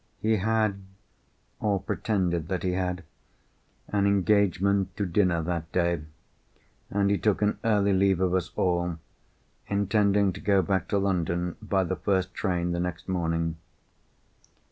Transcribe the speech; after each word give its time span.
He 0.19 0.37
had 0.37 0.81
(or 1.59 1.79
pretended 1.79 2.47
that 2.47 2.63
he 2.63 2.71
had) 2.71 3.03
an 3.89 4.07
engagement 4.07 4.97
to 4.97 5.05
dinner 5.05 5.43
that 5.43 5.71
day—and 5.71 7.11
he 7.11 7.19
took 7.19 7.43
an 7.43 7.59
early 7.63 7.93
leave 7.93 8.19
of 8.19 8.33
us 8.33 8.49
all; 8.55 8.97
intending 9.67 10.33
to 10.33 10.41
go 10.41 10.63
back 10.63 10.87
to 10.87 10.97
London 10.97 11.55
by 11.61 11.83
the 11.83 11.95
first 11.97 12.33
train 12.33 12.71
the 12.71 12.79
next 12.79 13.07
morning. 13.07 13.57